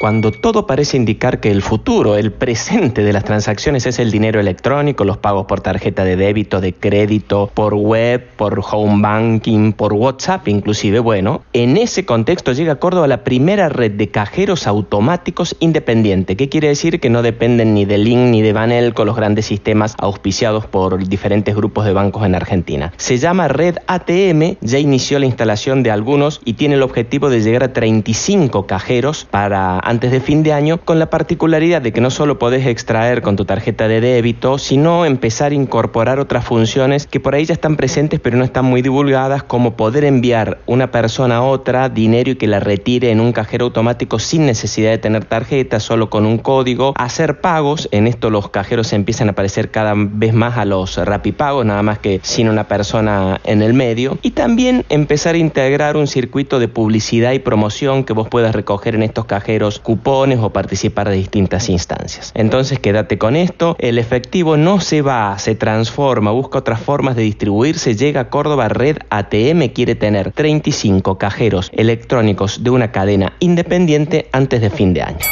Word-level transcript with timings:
Cuando 0.00 0.32
todo 0.32 0.66
parece 0.66 0.96
indicar 0.96 1.40
que 1.40 1.50
el 1.50 1.60
futuro, 1.60 2.16
el 2.16 2.32
presente 2.32 3.02
de 3.02 3.12
las 3.12 3.22
transacciones 3.22 3.84
es 3.84 3.98
el 3.98 4.10
dinero 4.10 4.40
electrónico, 4.40 5.04
los 5.04 5.18
pagos 5.18 5.44
por 5.44 5.60
tarjeta 5.60 6.04
de 6.04 6.16
débito, 6.16 6.62
de 6.62 6.72
crédito, 6.72 7.50
por 7.52 7.74
web, 7.74 8.26
por 8.38 8.62
home 8.64 9.02
banking, 9.02 9.74
por 9.74 9.92
WhatsApp 9.92 10.48
inclusive, 10.48 11.00
bueno, 11.00 11.42
en 11.52 11.76
ese 11.76 12.06
contexto 12.06 12.52
llega 12.52 12.72
a 12.72 12.76
Córdoba 12.76 13.08
la 13.08 13.24
primera 13.24 13.68
red 13.68 13.90
de 13.90 14.08
cajeros 14.08 14.66
automáticos 14.66 15.54
independiente. 15.60 16.34
¿Qué 16.34 16.48
quiere 16.48 16.68
decir? 16.68 16.98
Que 16.98 17.10
no 17.10 17.20
dependen 17.20 17.74
ni 17.74 17.84
de 17.84 17.98
Link 17.98 18.30
ni 18.30 18.40
de 18.40 18.54
Banelco, 18.54 19.04
los 19.04 19.16
grandes 19.16 19.44
sistemas 19.44 19.96
auspiciados 19.98 20.64
por 20.64 21.06
diferentes 21.08 21.54
grupos 21.54 21.84
de 21.84 21.92
bancos 21.92 22.24
en 22.24 22.34
Argentina. 22.34 22.90
Se 22.96 23.18
llama 23.18 23.48
Red 23.48 23.76
ATM, 23.86 24.56
ya 24.62 24.78
inició 24.78 25.18
la 25.18 25.26
instalación 25.26 25.82
de 25.82 25.90
algunos 25.90 26.40
y 26.42 26.54
tiene 26.54 26.76
el 26.76 26.82
objetivo 26.82 27.28
de 27.28 27.42
llegar 27.42 27.64
a 27.64 27.74
35 27.74 28.66
cajeros 28.66 29.26
para 29.30 29.89
antes 29.90 30.12
de 30.12 30.20
fin 30.20 30.44
de 30.44 30.52
año, 30.52 30.78
con 30.78 31.00
la 31.00 31.10
particularidad 31.10 31.82
de 31.82 31.92
que 31.92 32.00
no 32.00 32.10
solo 32.10 32.38
podés 32.38 32.64
extraer 32.64 33.22
con 33.22 33.34
tu 33.34 33.44
tarjeta 33.44 33.88
de 33.88 34.00
débito, 34.00 34.56
sino 34.56 35.04
empezar 35.04 35.50
a 35.50 35.56
incorporar 35.56 36.20
otras 36.20 36.44
funciones 36.44 37.08
que 37.08 37.18
por 37.18 37.34
ahí 37.34 37.44
ya 37.44 37.54
están 37.54 37.76
presentes 37.76 38.20
pero 38.20 38.36
no 38.36 38.44
están 38.44 38.66
muy 38.66 38.82
divulgadas, 38.82 39.42
como 39.42 39.74
poder 39.74 40.04
enviar 40.04 40.60
una 40.66 40.92
persona 40.92 41.38
a 41.38 41.42
otra 41.42 41.88
dinero 41.88 42.30
y 42.30 42.36
que 42.36 42.46
la 42.46 42.60
retire 42.60 43.10
en 43.10 43.20
un 43.20 43.32
cajero 43.32 43.64
automático 43.64 44.20
sin 44.20 44.46
necesidad 44.46 44.90
de 44.90 44.98
tener 44.98 45.24
tarjeta, 45.24 45.80
solo 45.80 46.08
con 46.08 46.24
un 46.24 46.38
código, 46.38 46.94
hacer 46.96 47.40
pagos, 47.40 47.88
en 47.90 48.06
esto 48.06 48.30
los 48.30 48.48
cajeros 48.48 48.92
empiezan 48.92 49.26
a 49.26 49.32
aparecer 49.32 49.72
cada 49.72 49.94
vez 49.96 50.32
más 50.32 50.56
a 50.56 50.66
los 50.66 50.98
rapipagos, 50.98 51.66
nada 51.66 51.82
más 51.82 51.98
que 51.98 52.20
sin 52.22 52.48
una 52.48 52.68
persona 52.68 53.40
en 53.42 53.60
el 53.60 53.74
medio, 53.74 54.18
y 54.22 54.30
también 54.30 54.84
empezar 54.88 55.34
a 55.34 55.38
integrar 55.38 55.96
un 55.96 56.06
circuito 56.06 56.60
de 56.60 56.68
publicidad 56.68 57.32
y 57.32 57.40
promoción 57.40 58.04
que 58.04 58.12
vos 58.12 58.28
puedas 58.28 58.54
recoger 58.54 58.94
en 58.94 59.02
estos 59.02 59.24
cajeros 59.24 59.79
cupones 59.80 60.38
o 60.40 60.50
participar 60.50 61.08
de 61.08 61.16
distintas 61.16 61.68
instancias. 61.68 62.32
Entonces 62.34 62.78
quédate 62.78 63.18
con 63.18 63.36
esto, 63.36 63.76
el 63.78 63.98
efectivo 63.98 64.56
no 64.56 64.80
se 64.80 65.02
va, 65.02 65.38
se 65.38 65.54
transforma, 65.54 66.30
busca 66.30 66.58
otras 66.58 66.80
formas 66.80 67.16
de 67.16 67.22
distribuirse, 67.22 67.96
llega 67.96 68.22
a 68.22 68.28
Córdoba 68.30 68.68
Red 68.68 68.98
ATM, 69.10 69.72
quiere 69.74 69.94
tener 69.94 70.32
35 70.32 71.18
cajeros 71.18 71.70
electrónicos 71.72 72.62
de 72.62 72.70
una 72.70 72.92
cadena 72.92 73.34
independiente 73.40 74.28
antes 74.32 74.60
de 74.60 74.70
fin 74.70 74.94
de 74.94 75.02
año. 75.02 75.26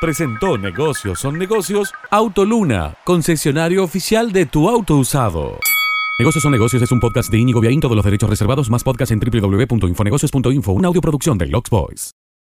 Presentó 0.00 0.56
Negocios 0.56 1.20
son 1.20 1.38
negocios 1.38 1.92
Autoluna, 2.10 2.94
concesionario 3.04 3.84
oficial 3.84 4.32
de 4.32 4.46
tu 4.46 4.70
auto 4.70 4.96
usado. 4.96 5.58
Negocios 6.18 6.42
son 6.42 6.52
negocios 6.52 6.82
es 6.82 6.92
un 6.92 7.00
podcast 7.00 7.30
de 7.30 7.38
Íñigo 7.38 7.60
Viaín, 7.60 7.80
todos 7.80 7.96
los 7.96 8.04
derechos 8.04 8.28
reservados, 8.28 8.70
más 8.70 8.82
podcast 8.82 9.12
en 9.12 9.20
www.infonegocios.info, 9.20 10.72
una 10.72 10.88
audioproducción 10.88 11.38
de 11.38 11.46
Lux 11.46 11.70
Boys. 11.70 12.19